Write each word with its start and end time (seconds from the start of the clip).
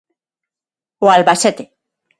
O 1.03 1.05
Albacete. 1.15 1.63